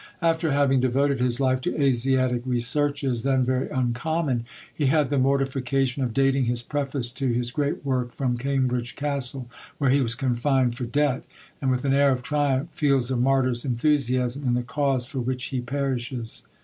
After 0.23 0.51
having 0.51 0.79
devoted 0.79 1.19
his 1.19 1.39
life 1.39 1.61
to 1.61 1.79
Asiatic 1.79 2.41
researches, 2.43 3.21
then 3.21 3.45
very 3.45 3.69
uncommon, 3.69 4.45
he 4.73 4.87
had 4.87 5.11
the 5.11 5.19
mortification 5.19 6.01
of 6.03 6.11
dating 6.11 6.45
his 6.45 6.63
preface 6.63 7.11
to 7.11 7.27
his 7.27 7.51
great 7.51 7.85
work 7.85 8.11
from 8.11 8.35
Cambridge 8.35 8.95
Castle, 8.95 9.47
where 9.77 9.91
he 9.91 10.01
was 10.01 10.15
confined 10.15 10.73
for 10.75 10.85
debt; 10.85 11.23
and, 11.61 11.69
with 11.69 11.85
an 11.85 11.93
air 11.93 12.09
of 12.09 12.23
triumph, 12.23 12.69
feels 12.71 13.11
a 13.11 13.15
martyr's 13.15 13.63
enthusiasm 13.63 14.43
in 14.47 14.55
the 14.55 14.63
cause 14.63 15.05
for 15.05 15.19
which 15.19 15.43
he 15.45 15.61
perishes. 15.61 16.41